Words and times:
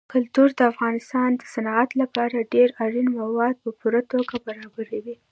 کلتور 0.13 0.49
د 0.55 0.61
افغانستان 0.71 1.29
د 1.35 1.41
صنعت 1.53 1.89
لپاره 2.01 2.47
ډېر 2.53 2.69
اړین 2.85 3.07
مواد 3.19 3.55
په 3.63 3.69
پوره 3.79 4.01
توګه 4.13 4.35
برابروي. 4.47 5.15